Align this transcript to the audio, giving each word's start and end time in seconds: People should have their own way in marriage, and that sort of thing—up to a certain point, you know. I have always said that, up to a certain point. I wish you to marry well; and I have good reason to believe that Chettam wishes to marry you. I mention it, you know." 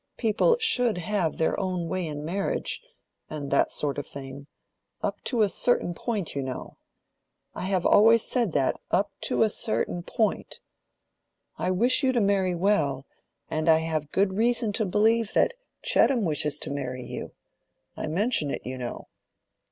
People 0.17 0.57
should 0.59 0.97
have 0.97 1.37
their 1.37 1.59
own 1.59 1.87
way 1.87 2.07
in 2.07 2.25
marriage, 2.25 2.81
and 3.29 3.51
that 3.51 3.71
sort 3.71 3.99
of 3.99 4.07
thing—up 4.07 5.21
to 5.25 5.43
a 5.43 5.47
certain 5.47 5.93
point, 5.93 6.33
you 6.33 6.41
know. 6.41 6.77
I 7.53 7.65
have 7.65 7.85
always 7.85 8.23
said 8.23 8.51
that, 8.53 8.77
up 8.89 9.11
to 9.25 9.43
a 9.43 9.49
certain 9.51 10.01
point. 10.01 10.59
I 11.59 11.69
wish 11.69 12.01
you 12.01 12.13
to 12.13 12.19
marry 12.19 12.55
well; 12.55 13.05
and 13.47 13.69
I 13.69 13.77
have 13.77 14.11
good 14.11 14.33
reason 14.33 14.73
to 14.73 14.85
believe 14.85 15.33
that 15.33 15.53
Chettam 15.83 16.23
wishes 16.23 16.57
to 16.61 16.71
marry 16.71 17.03
you. 17.03 17.33
I 17.95 18.07
mention 18.07 18.49
it, 18.49 18.65
you 18.65 18.79
know." 18.79 19.07